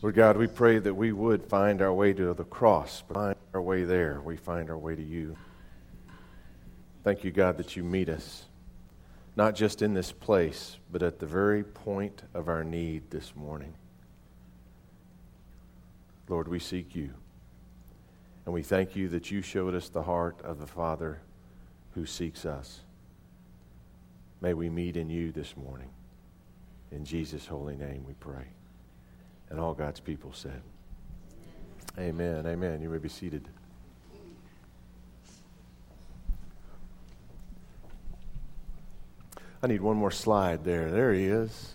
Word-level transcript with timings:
Lord 0.00 0.14
God, 0.14 0.36
we 0.36 0.46
pray 0.46 0.78
that 0.78 0.94
we 0.94 1.10
would 1.10 1.44
find 1.44 1.82
our 1.82 1.92
way 1.92 2.12
to 2.12 2.32
the 2.32 2.44
cross, 2.44 3.02
but 3.08 3.14
find 3.14 3.36
our 3.52 3.60
way 3.60 3.82
there. 3.82 4.20
We 4.24 4.36
find 4.36 4.70
our 4.70 4.78
way 4.78 4.94
to 4.94 5.02
you. 5.02 5.36
Thank 7.02 7.24
you, 7.24 7.32
God, 7.32 7.56
that 7.56 7.74
you 7.74 7.82
meet 7.82 8.08
us, 8.08 8.44
not 9.34 9.56
just 9.56 9.82
in 9.82 9.94
this 9.94 10.12
place, 10.12 10.76
but 10.92 11.02
at 11.02 11.18
the 11.18 11.26
very 11.26 11.64
point 11.64 12.22
of 12.32 12.48
our 12.48 12.62
need 12.62 13.10
this 13.10 13.34
morning. 13.34 13.74
Lord, 16.28 16.46
we 16.46 16.60
seek 16.60 16.94
you. 16.94 17.10
And 18.44 18.54
we 18.54 18.62
thank 18.62 18.94
you 18.94 19.08
that 19.08 19.32
you 19.32 19.42
showed 19.42 19.74
us 19.74 19.88
the 19.88 20.04
heart 20.04 20.40
of 20.42 20.60
the 20.60 20.66
Father 20.66 21.20
who 21.94 22.06
seeks 22.06 22.46
us. 22.46 22.80
May 24.40 24.54
we 24.54 24.70
meet 24.70 24.96
in 24.96 25.10
you 25.10 25.32
this 25.32 25.56
morning. 25.56 25.90
In 26.92 27.04
Jesus' 27.04 27.46
holy 27.46 27.76
name 27.76 28.04
we 28.06 28.14
pray. 28.14 28.44
And 29.50 29.58
all 29.58 29.74
God's 29.74 30.00
people 30.00 30.32
said, 30.32 30.60
Amen. 31.98 32.46
Amen. 32.46 32.80
You 32.80 32.88
may 32.88 32.98
be 32.98 33.08
seated. 33.08 33.48
I 39.62 39.66
need 39.66 39.80
one 39.80 39.96
more 39.96 40.12
slide 40.12 40.64
there. 40.64 40.90
There 40.90 41.12
he 41.12 41.24
is. 41.24 41.74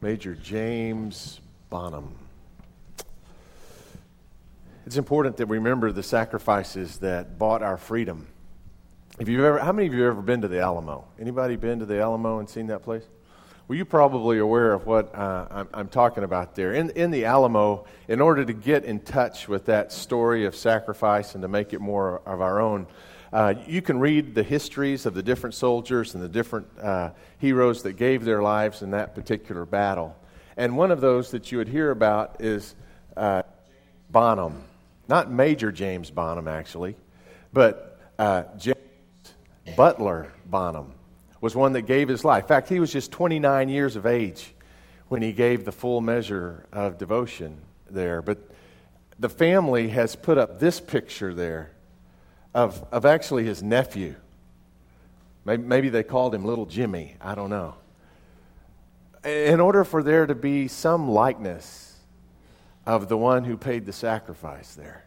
Major 0.00 0.34
James 0.34 1.40
Bonham. 1.70 2.16
It's 4.86 4.96
important 4.96 5.36
that 5.36 5.46
we 5.46 5.58
remember 5.58 5.92
the 5.92 6.02
sacrifices 6.02 6.98
that 6.98 7.38
bought 7.38 7.62
our 7.62 7.76
freedom. 7.76 8.26
If 9.18 9.28
you've 9.28 9.44
ever, 9.44 9.58
how 9.58 9.72
many 9.72 9.86
of 9.88 9.94
you 9.94 10.02
have 10.02 10.12
ever 10.12 10.22
been 10.22 10.42
to 10.42 10.48
the 10.48 10.60
Alamo? 10.60 11.04
Anybody 11.18 11.56
been 11.56 11.78
to 11.78 11.86
the 11.86 12.00
Alamo 12.00 12.38
and 12.38 12.48
seen 12.48 12.66
that 12.68 12.82
place? 12.82 13.04
Well, 13.68 13.74
you're 13.74 13.84
probably 13.84 14.38
aware 14.38 14.72
of 14.72 14.86
what 14.86 15.12
uh, 15.12 15.48
I'm, 15.50 15.68
I'm, 15.74 15.88
talking 15.88 16.22
about 16.22 16.54
there. 16.54 16.72
In, 16.72 16.90
in 16.90 17.10
the 17.10 17.24
Alamo, 17.24 17.84
in 18.06 18.20
order 18.20 18.44
to 18.44 18.52
get 18.52 18.84
in 18.84 19.00
touch 19.00 19.48
with 19.48 19.66
that 19.66 19.90
story 19.90 20.44
of 20.44 20.54
sacrifice 20.54 21.34
and 21.34 21.42
to 21.42 21.48
make 21.48 21.72
it 21.72 21.80
more 21.80 22.22
of 22.26 22.40
our 22.40 22.60
own, 22.60 22.86
uh, 23.32 23.54
you 23.66 23.82
can 23.82 23.98
read 23.98 24.36
the 24.36 24.44
histories 24.44 25.04
of 25.04 25.14
the 25.14 25.22
different 25.22 25.52
soldiers 25.52 26.14
and 26.14 26.22
the 26.22 26.28
different 26.28 26.68
uh, 26.80 27.10
heroes 27.38 27.82
that 27.82 27.94
gave 27.94 28.24
their 28.24 28.40
lives 28.40 28.82
in 28.82 28.92
that 28.92 29.16
particular 29.16 29.66
battle. 29.66 30.16
And 30.56 30.76
one 30.76 30.92
of 30.92 31.00
those 31.00 31.32
that 31.32 31.50
you 31.50 31.58
would 31.58 31.68
hear 31.68 31.90
about 31.90 32.36
is 32.38 32.76
uh, 33.16 33.42
Bonham. 34.10 34.62
Not 35.08 35.28
Major 35.28 35.72
James 35.72 36.08
Bonham, 36.08 36.46
actually, 36.46 36.94
but 37.52 37.98
uh, 38.16 38.44
James 38.56 38.76
Butler 39.76 40.32
Bonham 40.46 40.92
was 41.46 41.54
one 41.54 41.74
that 41.74 41.82
gave 41.82 42.08
his 42.08 42.24
life. 42.24 42.42
In 42.42 42.48
fact, 42.48 42.68
he 42.68 42.80
was 42.80 42.92
just 42.92 43.12
29 43.12 43.68
years 43.68 43.94
of 43.94 44.04
age 44.04 44.52
when 45.06 45.22
he 45.22 45.32
gave 45.32 45.64
the 45.64 45.70
full 45.70 46.00
measure 46.00 46.66
of 46.72 46.98
devotion 46.98 47.60
there. 47.88 48.20
But 48.20 48.50
the 49.20 49.28
family 49.28 49.86
has 49.90 50.16
put 50.16 50.38
up 50.38 50.58
this 50.58 50.80
picture 50.80 51.32
there 51.32 51.70
of, 52.52 52.84
of 52.90 53.06
actually 53.06 53.44
his 53.44 53.62
nephew. 53.62 54.16
Maybe, 55.44 55.62
maybe 55.62 55.88
they 55.88 56.02
called 56.02 56.34
him 56.34 56.44
Little 56.44 56.66
Jimmy. 56.66 57.14
I 57.20 57.36
don't 57.36 57.50
know. 57.50 57.76
In 59.22 59.60
order 59.60 59.84
for 59.84 60.02
there 60.02 60.26
to 60.26 60.34
be 60.34 60.66
some 60.66 61.08
likeness 61.08 61.94
of 62.84 63.08
the 63.08 63.16
one 63.16 63.44
who 63.44 63.56
paid 63.56 63.86
the 63.86 63.92
sacrifice 63.92 64.74
there. 64.74 65.04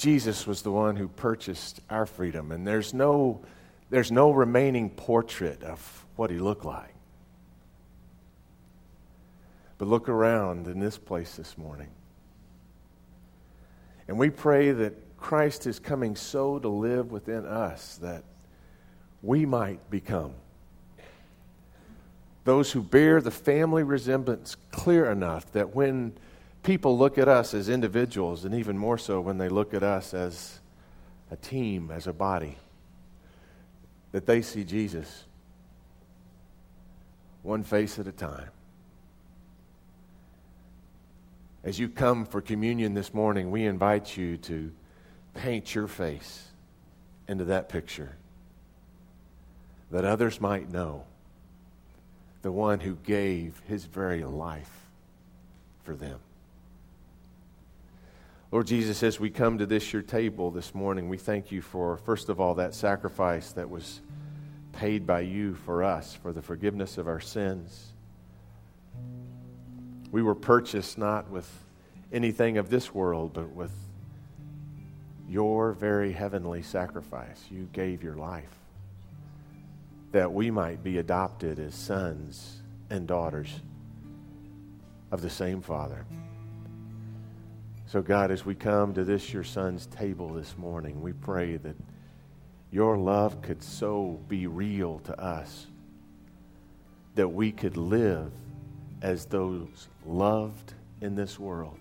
Jesus 0.00 0.46
was 0.46 0.62
the 0.62 0.72
one 0.72 0.96
who 0.96 1.08
purchased 1.08 1.80
our 1.90 2.06
freedom, 2.06 2.52
and 2.52 2.66
there's 2.66 2.94
no, 2.94 3.42
there's 3.90 4.10
no 4.10 4.30
remaining 4.30 4.88
portrait 4.88 5.62
of 5.62 6.06
what 6.16 6.30
he 6.30 6.38
looked 6.38 6.64
like. 6.64 6.94
But 9.76 9.88
look 9.88 10.08
around 10.08 10.68
in 10.68 10.80
this 10.80 10.96
place 10.96 11.36
this 11.36 11.58
morning. 11.58 11.88
And 14.08 14.18
we 14.18 14.30
pray 14.30 14.72
that 14.72 15.18
Christ 15.18 15.66
is 15.66 15.78
coming 15.78 16.16
so 16.16 16.58
to 16.58 16.68
live 16.68 17.12
within 17.12 17.44
us 17.44 17.96
that 17.96 18.24
we 19.20 19.44
might 19.44 19.90
become 19.90 20.32
those 22.44 22.72
who 22.72 22.82
bear 22.82 23.20
the 23.20 23.30
family 23.30 23.82
resemblance 23.82 24.56
clear 24.70 25.10
enough 25.10 25.52
that 25.52 25.74
when 25.74 26.14
people 26.62 26.96
look 26.96 27.18
at 27.18 27.28
us 27.28 27.54
as 27.54 27.68
individuals, 27.68 28.44
and 28.44 28.54
even 28.54 28.76
more 28.76 28.98
so 28.98 29.20
when 29.20 29.38
they 29.38 29.48
look 29.48 29.74
at 29.74 29.82
us 29.82 30.14
as 30.14 30.60
a 31.30 31.36
team, 31.36 31.90
as 31.90 32.06
a 32.06 32.12
body, 32.12 32.56
that 34.12 34.26
they 34.26 34.42
see 34.42 34.64
Jesus 34.64 35.24
one 37.42 37.62
face 37.62 37.98
at 37.98 38.06
a 38.06 38.12
time. 38.12 38.50
As 41.62 41.78
you 41.78 41.88
come 41.88 42.24
for 42.24 42.40
communion 42.40 42.94
this 42.94 43.12
morning, 43.12 43.50
we 43.50 43.64
invite 43.64 44.16
you 44.16 44.36
to 44.38 44.72
paint 45.34 45.74
your 45.74 45.86
face 45.86 46.48
into 47.28 47.44
that 47.44 47.68
picture 47.68 48.16
that 49.90 50.04
others 50.04 50.40
might 50.40 50.70
know 50.70 51.04
the 52.42 52.52
one 52.52 52.80
who 52.80 52.94
gave 52.94 53.60
his 53.66 53.84
very 53.84 54.24
life 54.24 54.86
for 55.84 55.94
them. 55.94 56.18
Lord 58.52 58.66
Jesus, 58.66 59.04
as 59.04 59.20
we 59.20 59.30
come 59.30 59.58
to 59.58 59.66
this 59.66 59.92
your 59.92 60.02
table 60.02 60.50
this 60.50 60.74
morning, 60.74 61.08
we 61.08 61.18
thank 61.18 61.52
you 61.52 61.62
for, 61.62 61.98
first 61.98 62.28
of 62.28 62.40
all, 62.40 62.56
that 62.56 62.74
sacrifice 62.74 63.52
that 63.52 63.70
was 63.70 64.00
paid 64.72 65.06
by 65.06 65.20
you 65.20 65.54
for 65.54 65.84
us, 65.84 66.14
for 66.16 66.32
the 66.32 66.42
forgiveness 66.42 66.98
of 66.98 67.06
our 67.06 67.20
sins. 67.20 67.92
We 70.10 70.20
were 70.20 70.34
purchased 70.34 70.98
not 70.98 71.30
with 71.30 71.48
anything 72.12 72.58
of 72.58 72.70
this 72.70 72.92
world, 72.92 73.34
but 73.34 73.50
with 73.50 73.70
your 75.28 75.70
very 75.72 76.10
heavenly 76.10 76.62
sacrifice. 76.62 77.40
You 77.52 77.68
gave 77.72 78.02
your 78.02 78.16
life 78.16 78.58
that 80.10 80.32
we 80.32 80.50
might 80.50 80.82
be 80.82 80.98
adopted 80.98 81.60
as 81.60 81.76
sons 81.76 82.58
and 82.90 83.06
daughters 83.06 83.60
of 85.12 85.22
the 85.22 85.30
same 85.30 85.60
Father. 85.60 86.04
So, 87.90 88.00
God, 88.00 88.30
as 88.30 88.46
we 88.46 88.54
come 88.54 88.94
to 88.94 89.02
this, 89.02 89.32
your 89.32 89.42
son's 89.42 89.86
table 89.86 90.28
this 90.28 90.56
morning, 90.56 91.02
we 91.02 91.12
pray 91.12 91.56
that 91.56 91.74
your 92.70 92.96
love 92.96 93.42
could 93.42 93.60
so 93.64 94.20
be 94.28 94.46
real 94.46 95.00
to 95.00 95.20
us 95.20 95.66
that 97.16 97.26
we 97.26 97.50
could 97.50 97.76
live 97.76 98.30
as 99.02 99.24
those 99.24 99.88
loved 100.06 100.72
in 101.00 101.16
this 101.16 101.36
world 101.36 101.80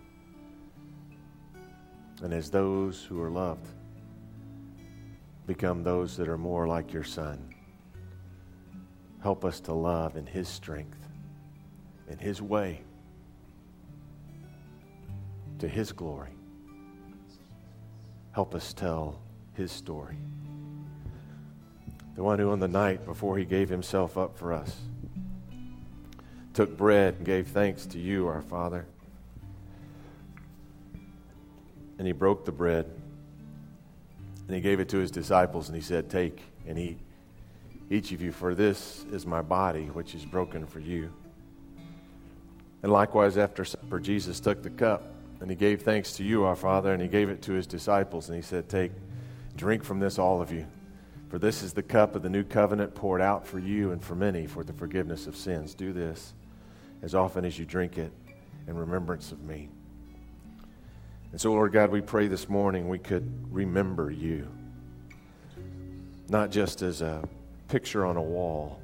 and 2.23 2.33
as 2.33 2.49
those 2.49 3.03
who 3.03 3.21
are 3.21 3.29
loved 3.29 3.67
become 5.45 5.83
those 5.83 6.17
that 6.17 6.27
are 6.27 6.39
more 6.39 6.67
like 6.67 6.91
your 6.91 7.03
son. 7.03 7.53
Help 9.21 9.45
us 9.45 9.59
to 9.59 9.73
love 9.73 10.17
in 10.17 10.25
his 10.25 10.47
strength, 10.47 11.07
in 12.09 12.17
his 12.17 12.41
way 12.41 12.81
to 15.59 15.67
His 15.67 15.91
glory. 15.91 16.31
Help 18.31 18.55
us 18.55 18.73
tell 18.73 19.19
His 19.53 19.71
story. 19.71 20.17
The 22.15 22.23
one 22.23 22.39
who, 22.39 22.51
on 22.51 22.59
the 22.59 22.67
night 22.67 23.05
before 23.05 23.37
He 23.37 23.45
gave 23.45 23.69
Himself 23.69 24.17
up 24.17 24.37
for 24.37 24.53
us, 24.53 24.75
took 26.53 26.75
bread 26.75 27.15
and 27.15 27.25
gave 27.25 27.47
thanks 27.47 27.85
to 27.87 27.99
you, 27.99 28.27
our 28.27 28.41
Father. 28.41 28.85
And 31.97 32.07
He 32.07 32.13
broke 32.13 32.45
the 32.45 32.51
bread 32.51 32.85
and 34.47 34.55
He 34.55 34.61
gave 34.61 34.79
it 34.79 34.89
to 34.89 34.97
His 34.97 35.11
disciples 35.11 35.69
and 35.69 35.75
He 35.75 35.81
said, 35.81 36.09
Take 36.09 36.41
and 36.67 36.77
eat, 36.77 36.97
each 37.89 38.11
of 38.11 38.21
you, 38.21 38.31
for 38.31 38.53
this 38.53 39.05
is 39.11 39.25
my 39.25 39.41
body, 39.41 39.85
which 39.85 40.13
is 40.13 40.25
broken 40.25 40.65
for 40.65 40.79
you. 40.79 41.11
And 42.83 42.91
likewise, 42.91 43.37
after 43.37 43.65
supper, 43.65 43.99
Jesus 43.99 44.39
took 44.39 44.63
the 44.63 44.69
cup 44.69 45.03
and 45.41 45.49
he 45.49 45.55
gave 45.55 45.81
thanks 45.81 46.13
to 46.13 46.23
you, 46.23 46.43
our 46.43 46.55
Father, 46.55 46.93
and 46.93 47.01
he 47.01 47.07
gave 47.07 47.29
it 47.29 47.41
to 47.43 47.53
his 47.53 47.65
disciples. 47.65 48.27
And 48.27 48.35
he 48.35 48.41
said, 48.41 48.67
Take, 48.67 48.91
drink 49.55 49.83
from 49.83 49.99
this, 49.99 50.19
all 50.19 50.41
of 50.41 50.51
you. 50.51 50.65
For 51.29 51.39
this 51.39 51.61
is 51.61 51.73
the 51.73 51.83
cup 51.83 52.15
of 52.15 52.23
the 52.23 52.29
new 52.29 52.43
covenant 52.43 52.95
poured 52.95 53.21
out 53.21 53.45
for 53.45 53.59
you 53.59 53.91
and 53.91 54.03
for 54.03 54.15
many 54.15 54.47
for 54.47 54.63
the 54.63 54.73
forgiveness 54.73 55.27
of 55.27 55.35
sins. 55.35 55.73
Do 55.75 55.93
this 55.93 56.33
as 57.01 57.15
often 57.15 57.45
as 57.45 57.57
you 57.57 57.65
drink 57.65 57.97
it 57.97 58.11
in 58.67 58.75
remembrance 58.75 59.31
of 59.31 59.41
me. 59.43 59.69
And 61.31 61.39
so, 61.39 61.51
Lord 61.51 61.71
God, 61.71 61.91
we 61.91 62.01
pray 62.01 62.27
this 62.27 62.49
morning 62.49 62.89
we 62.89 62.97
could 62.97 63.31
remember 63.53 64.09
you, 64.09 64.47
not 66.27 66.49
just 66.49 66.81
as 66.81 67.01
a 67.01 67.23
picture 67.67 68.05
on 68.05 68.17
a 68.17 68.21
wall, 68.21 68.81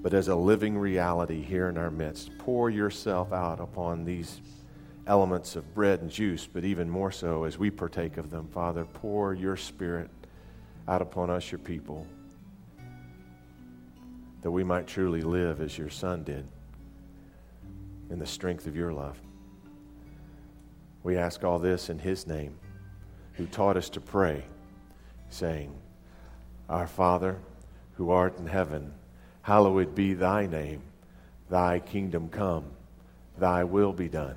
but 0.00 0.14
as 0.14 0.28
a 0.28 0.36
living 0.36 0.78
reality 0.78 1.42
here 1.42 1.68
in 1.68 1.76
our 1.76 1.90
midst. 1.90 2.30
Pour 2.38 2.70
yourself 2.70 3.32
out 3.32 3.58
upon 3.58 4.04
these 4.04 4.40
elements 5.08 5.56
of 5.56 5.74
bread 5.74 6.00
and 6.02 6.10
juice, 6.10 6.46
but 6.46 6.64
even 6.64 6.88
more 6.88 7.10
so 7.10 7.44
as 7.44 7.58
we 7.58 7.70
partake 7.70 8.16
of 8.18 8.30
them, 8.30 8.46
Father, 8.48 8.84
pour 8.84 9.34
your 9.34 9.56
Spirit 9.56 10.10
out 10.86 11.02
upon 11.02 11.30
us, 11.30 11.50
your 11.50 11.58
people. 11.58 12.06
that 14.42 14.50
we 14.50 14.64
might 14.64 14.86
truly 14.86 15.20
live 15.20 15.60
as 15.60 15.76
your 15.76 15.90
Son 15.90 16.22
did 16.22 16.46
in 18.10 18.18
the 18.18 18.26
strength 18.26 18.66
of 18.66 18.76
your 18.76 18.92
love. 18.92 19.20
We 21.02 21.16
ask 21.16 21.44
all 21.44 21.58
this 21.58 21.90
in 21.90 21.98
his 21.98 22.26
name, 22.26 22.58
who 23.34 23.46
taught 23.46 23.76
us 23.76 23.90
to 23.90 24.00
pray, 24.00 24.44
saying, 25.28 25.72
Our 26.68 26.86
Father, 26.86 27.36
who 27.94 28.10
art 28.10 28.38
in 28.38 28.46
heaven, 28.46 28.92
hallowed 29.42 29.94
be 29.94 30.14
thy 30.14 30.46
name. 30.46 30.82
Thy 31.50 31.78
kingdom 31.80 32.28
come, 32.28 32.64
thy 33.38 33.64
will 33.64 33.92
be 33.92 34.08
done, 34.08 34.36